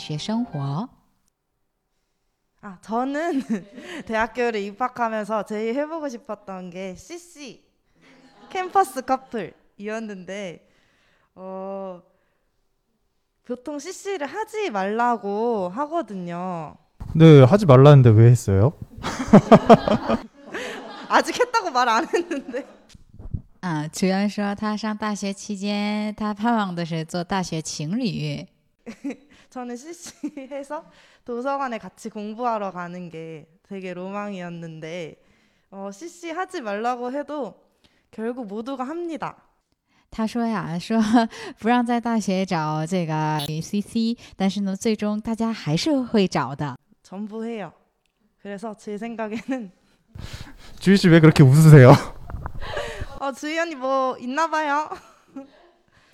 [0.00, 0.88] 学生活。
[2.62, 3.42] 아, 저는
[4.06, 7.62] 대학교를 입학하면서 제일 해보고 싶었던 게 CC
[8.50, 10.68] 캠퍼스 커플이었는데
[11.36, 12.02] 어,
[13.44, 16.76] 보통 CC를 하지 말라고 하거든요.
[17.14, 18.72] 네, 하지 말라는데 왜 했어요?
[21.08, 22.66] 아직 했다고 말 안 했는데
[23.60, 28.46] 啊，主要说他上大学期间，他盼望的是做大学情侣。
[29.50, 30.84] 저는 CC 해서
[31.24, 35.16] 도서관에 같이 공부하러 가는 게 되게 로망이었는데
[35.70, 37.60] 어, CC 하지 말라고 해도
[38.10, 39.36] 결국 모두가 합니다.
[40.10, 40.98] 他说呀，说
[41.58, 46.76] 不让在大学找这个 CC，但是呢，最终大家还是会找的。
[47.02, 47.72] 전부 해요.
[48.40, 49.70] 그래서 제 생각에는
[50.78, 51.92] 주희 씨 왜 그렇게 웃으세요?
[53.20, 54.88] 어, 주희 언니 뭐 있나 봐요.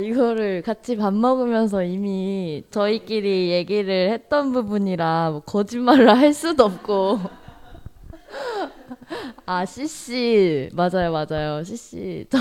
[0.00, 7.18] 이거를 같이 밥 먹으면서 이미 저희끼리 얘기를 했던 부분이라 뭐 거짓말을 할 수도 없고.
[9.46, 10.68] 아, CC.
[10.74, 11.64] 맞아요, 맞아요.
[11.64, 12.26] CC.
[12.30, 12.38] 저,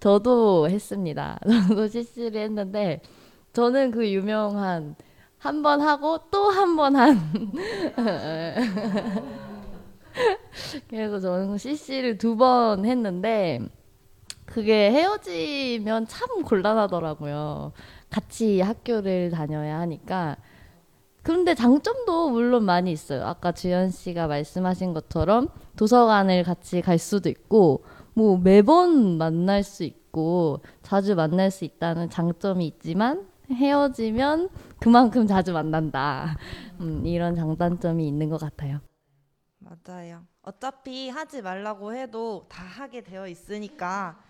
[0.00, 1.38] 저도 했습니다.
[1.68, 3.00] 저도 CC를 했는데,
[3.52, 4.96] 저는 그 유명한
[5.38, 7.18] 한 번 하고 또 한 번 한.
[10.88, 13.60] 그래서 저는 CC를 두 번 했는데,
[14.50, 17.72] 그게 헤어지면 참 곤란하더라고요.
[18.10, 20.36] 같이 학교를 다녀야 하니까.
[21.22, 23.24] 그런데 장점도 물론 많이 있어요.
[23.24, 27.84] 아까 주연 씨가 말씀하신 것처럼 도서관을 같이 갈 수도 있고,
[28.14, 34.48] 뭐 매번 만날 수 있고, 자주 만날 수 있다는 장점이 있지만, 헤어지면
[34.80, 36.36] 그만큼 자주 만난다.
[36.80, 38.80] 음, 이런 장단점이 있는 것 같아요.
[39.58, 40.22] 맞아요.
[40.42, 44.18] 어차피 하지 말라고 해도 다 하게 되어 있으니까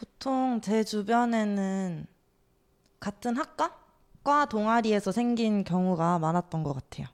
[0.00, 2.06] 보통 제 주변에는
[3.00, 3.70] 같은 학과?
[4.24, 7.06] 과 동아리에서 생긴 경우가 많았던 것 같아요.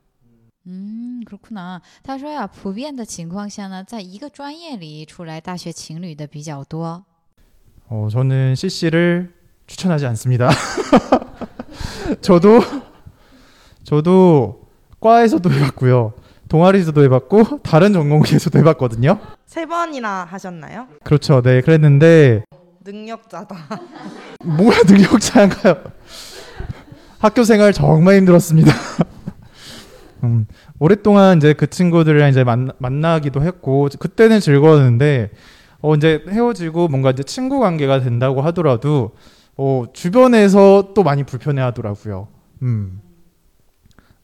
[0.67, 1.83] 嗯，그렇구나。
[2.03, 7.05] 他说呀，普遍的情况下呢，在一个专业里出来大学情侣的比较多。
[7.89, 9.35] 어, 저는 CC를
[9.67, 10.49] 추천하지 않습니다.
[12.23, 12.61] 저도
[13.85, 14.69] 저도
[15.01, 16.15] 과에서도 해봤고요.
[16.49, 19.19] 동아리에서도 해봤고 다른 전공에서도 해봤거든요.
[19.47, 20.89] 세 번이나 하셨나요?
[21.05, 21.43] 그렇죠.
[21.43, 22.45] 네, 그랬는데
[22.88, 23.56] 능력자다.
[24.44, 25.76] 뭐야 능력자인가요?
[27.20, 28.72] 학교 생활 정말 힘들었습니다.
[30.24, 30.48] 음,
[30.80, 35.32] 오랫동안 이제 그 친구들이랑 이제 만, 만나기도 했고 그때는 즐거웠는데
[35.82, 39.12] 어 이제 헤어지고 뭔가 이제 친구 관계가 된다고 하더라도
[39.58, 42.30] 어 주변에서 또 많이 불편해 하더라고요.
[42.62, 43.02] 음.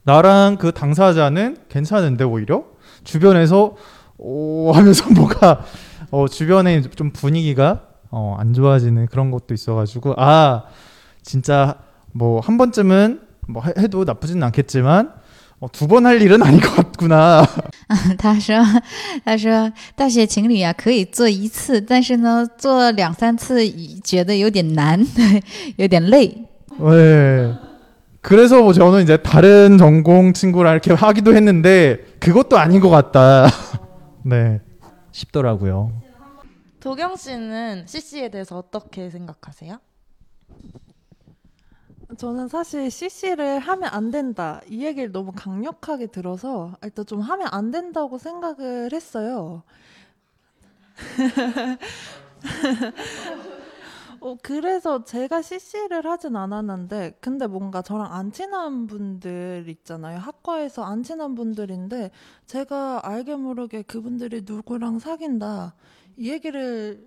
[0.04, 2.64] 나랑 그 당사자는 괜찮은데 오히려
[3.04, 3.76] 주변에서
[4.16, 5.64] 오 하면서 뭔가
[6.10, 10.63] 어 주변에 좀 분위기가 어 안 좋아지는 그런 것도 있어가지고 아
[11.21, 11.75] 진짜
[12.13, 15.11] 뭐 한 번쯤은 뭐 해- 해도 나쁘진 않겠지만
[15.61, 17.45] 어, 두 번 할 일은 아닌 것 같구나.
[18.17, 18.63] 他说：“
[19.25, 23.59] 他说大学情侣啊，可以做一次，但是呢，做两三次
[24.03, 25.05] 觉得有点难，
[25.75, 26.45] 有点累。
[26.79, 27.53] 네.
[28.21, 33.47] 그래서 뭐 저는 이제 다른 전공 친구랑 이렇게 하기도 했는데 그것도 아닌 것 같다.
[34.23, 34.61] 네.
[35.11, 35.91] 싶더라고요.
[36.84, 39.80] 도경 씨는 CC에 대해서 어떻게 생각하세요?
[42.18, 47.70] 저는 사실 CC를 하면 안 된다 이 얘기를 너무 강력하게 들어서 일단 좀 하면 안
[47.70, 49.62] 된다고 생각을 했어요.
[54.24, 60.18] 어, 그래서 제가 CC를 하진 않았는데 근데 뭔가 저랑 안 친한 분들 있잖아요.
[60.18, 62.10] 학과에서 안 친한 분들인데
[62.46, 65.74] 제가 알게 모르게 그분들이 누구랑 사귄다
[66.16, 67.06] 이 얘기를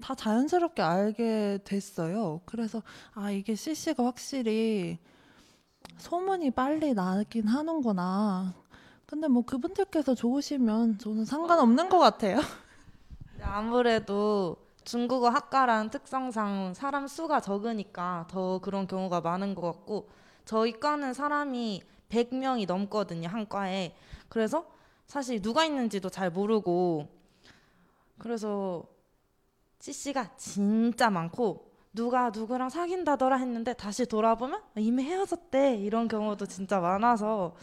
[0.00, 2.40] 다 자연스럽게 알게 됐어요.
[2.46, 2.82] 그래서
[3.12, 4.98] 아 이게 CC가 확실히
[5.98, 8.54] 소문이 빨리 나긴 하는구나.
[9.04, 12.38] 근데 뭐 그분들께서 좋으시면 저는 상관없는 것 같아요.
[13.36, 20.08] 네, 아무래도 중국어 학과랑 특성상 사람 수가 적으니까 더 그런 경우가 많은 것 같고
[20.44, 23.96] 저희 과는 사람이 100명이 넘거든요 한 과에.
[24.28, 24.64] 그래서
[25.08, 27.08] 사실 누가 있는지도 잘 모르고
[28.16, 28.84] 그래서
[29.80, 37.56] CC가 진짜 많고 누가 누구랑 사귄다더라 했는데 다시 돌아보면 이미 헤어졌대 이런 경우도 진짜 많아서.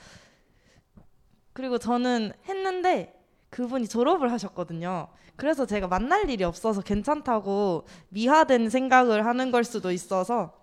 [1.53, 3.22] 그리고 저는 했는데
[3.53, 5.07] 그분이 졸업을 하셨거든요.
[5.35, 10.53] 그래서 제가 만날 일이 없어서 괜찮다고 미화된 생각을 하는 걸 수도 있어서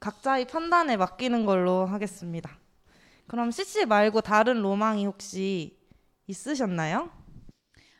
[0.00, 2.58] 각자의 판단에 맡기는 걸로 하겠습니다.
[3.28, 5.78] 그럼 CC 말고 다른 로망이 혹시
[6.26, 7.10] 있으셨나요?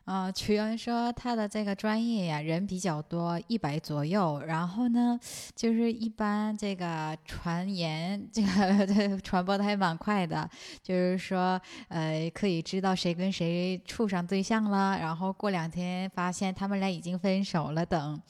[0.07, 4.41] 啊，曲源说他的这个专业呀，人比较多，一百左右。
[4.45, 5.17] 然后呢，
[5.55, 10.49] 就是一般这个传言，这个传播的还蛮快的，
[10.81, 18.21] 就是说，呃，可以知道谁跟谁处上对象了，然后过两天发现他们俩已经分手了等。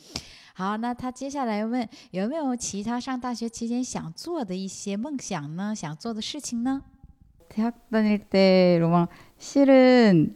[0.54, 5.74] 好，那他接下来问有没有其他上大学期间想做的一些梦想呢？
[5.74, 6.84] 想做的事情呢？
[7.50, 9.07] 대학 다닐 때 로망
[9.40, 10.36] 실은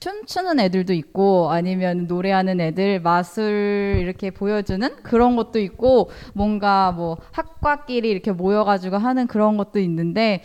[0.00, 8.08] 춤추는 애들도 있고 아니면 노래하는 애들 마술 이렇게 보여주는 그런 것도 있고 뭔가 뭐 학과끼리
[8.08, 10.42] 이렇게 모여가지고 하는 그런 것도 있는데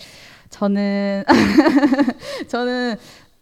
[0.49, 1.23] 저는
[2.47, 2.95] 저는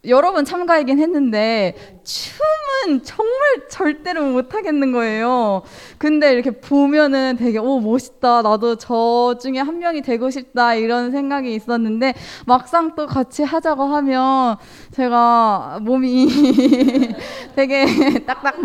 [0.05, 5.61] 여러 번 참가하긴 했는데 춤은 정말 절대로 못 하겠는 거예요.
[5.99, 8.41] 근데 이렇게 보면은 되게 오 멋있다.
[8.41, 10.73] 나도 저 중에 한 명이 되고 싶다.
[10.73, 12.15] 이런 생각이 있었는데
[12.47, 14.57] 막상 또 같이 하자고 하면
[14.91, 16.27] 제가 몸이
[17.55, 17.85] 되게
[18.25, 18.55] 딱딱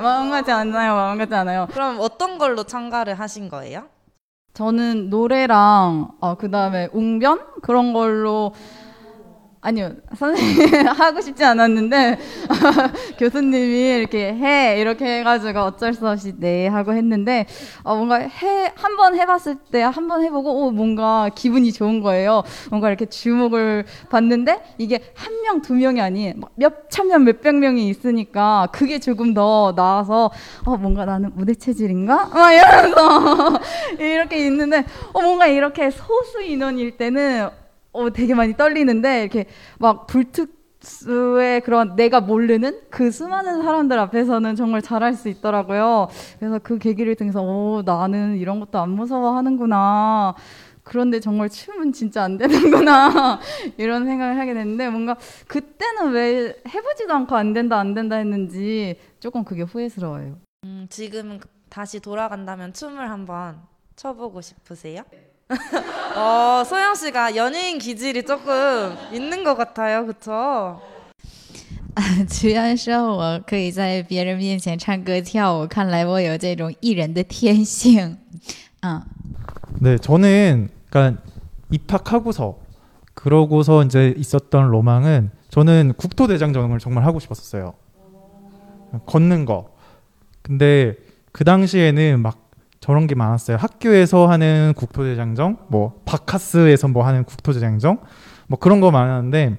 [0.00, 0.94] 마음 같지 않아요.
[0.94, 1.68] 마음 같지 않아요.
[1.72, 3.84] 그럼 어떤 걸로 참가를 하신 거예요?
[4.54, 8.54] 저는 노래랑 어 그다음에 웅변 그런 걸로
[9.66, 12.18] 아니요 선생님 하고 싶지 않았는데
[13.18, 17.46] 교수님이 이렇게 해 이렇게 해가지고 어쩔 수 없이 네 하고 했는데
[17.82, 22.44] 어 뭔가 해 한 번 해봤을 때 한 번 해보고 오 뭔가 기분이 좋은 거예요.
[22.70, 27.88] 뭔가 이렇게 주목을 받는데 이게 한 명 두 명이 아닌 몇 천 명 몇백 명이
[27.88, 30.30] 있으니까 그게 조금 더 나아서
[30.64, 32.26] 어 뭔가 나는 무대 체질인가?
[32.32, 33.58] 막 이러면서
[33.98, 37.48] 이렇게 있는데 어 뭔가 이렇게 소수 인원일 때는
[37.96, 39.46] 어 되게 많이 떨리는데 이렇게
[39.78, 46.08] 막 불특수의 그런 내가 모르는 그 수많은 사람들 앞에서는 정말 잘할 수 있더라고요.
[46.38, 50.34] 그래서 그 계기를 통해서 오 나는 이런 것도 안 무서워하는구나.
[50.86, 53.40] 그런데 정말 춤은 진짜 안 되는구나
[53.76, 55.16] 이런 생각을 하게 됐는데 뭔가
[55.48, 60.38] 그때는 왜 해보지도 않고 안 된다 안 된다 했는지 조금 그게 후회스러워요.
[60.64, 63.60] 음, 지금 다시 돌아간다면 춤을 한번
[63.96, 65.02] 춰보고 싶으세요?
[66.15, 70.81] 어, 소영 씨가 연예인 기질이 조금 있는 것 같아요, 그쵸?
[72.29, 78.17] 虽然说我可以在别人面前唱歌跳舞，看来我有这种艺人的天性。
[78.81, 79.01] 嗯，
[79.81, 81.21] 네, 저는 그러니까
[81.69, 82.57] 입학하고서
[83.13, 87.73] 그러고서 이제 있었던 로망은 저는 국토대장정을 정말 하고 싶었었어요.
[89.05, 89.69] 걷는 거.
[90.41, 90.95] 근데
[91.31, 92.44] 그 당시에는 막
[92.86, 93.56] 저런 게 많았어요.
[93.56, 97.98] 학교에서 하는 국토대장정, 뭐 바카스에서 뭐 하는 국토대장정,
[98.46, 99.58] 뭐 그런 거 많았는데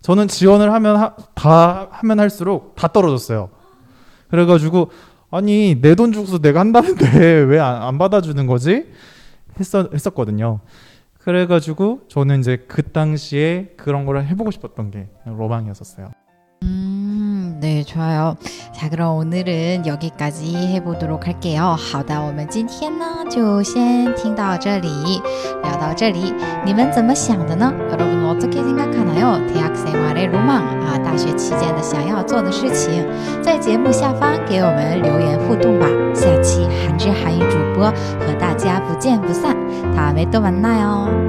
[0.00, 3.48] 저는 지원을 하면 하, 다 하면 할수록 다 떨어졌어요.
[4.30, 4.92] 그래가지고
[5.32, 7.18] 아니 내 돈 주고서 내가 한다는데
[7.50, 8.86] 왜 안 받아주는 거지?
[9.58, 10.60] 했었 했었거든요.
[11.18, 16.12] 그래가지고 저는 이제 그 당시에 그런 거를 해보고 싶었던 게 로망이었었어요.
[16.62, 17.07] 음,
[17.57, 18.35] 네, 좋아요.
[18.73, 21.75] 자, 그럼 오늘은 여기까지 해보도록 할게요.
[21.75, 24.87] 好的，我们今天呢就先听到这里，
[25.63, 26.31] 聊到这里。
[26.63, 27.73] 你们怎么想的呢？
[27.91, 33.03] 여러분어떻게생각하나요？대학생활의로망啊，大学期间的想要做的事情，
[33.41, 35.87] 在节目下方给我们留言互动吧。
[36.13, 39.57] 下期韩之韩语主播和大家不见不散。
[39.95, 41.26] 다음에또만나요